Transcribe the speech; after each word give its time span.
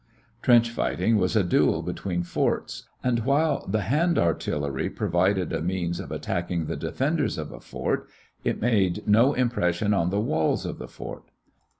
Trench 0.41 0.71
fighting 0.71 1.17
was 1.17 1.35
a 1.35 1.43
duel 1.43 1.83
between 1.83 2.23
forts, 2.23 2.87
and 3.03 3.19
while 3.23 3.67
the 3.67 3.81
hand 3.83 4.17
artillery 4.17 4.89
provided 4.89 5.53
a 5.53 5.61
means 5.61 5.99
of 5.99 6.11
attacking 6.11 6.65
the 6.65 6.75
defenders 6.75 7.37
of 7.37 7.51
a 7.51 7.59
fort, 7.59 8.07
it 8.43 8.59
made 8.59 9.07
no 9.07 9.35
impression 9.35 9.93
on 9.93 10.09
the 10.09 10.19
walls 10.19 10.65
of 10.65 10.79
the 10.79 10.87
fort. 10.87 11.29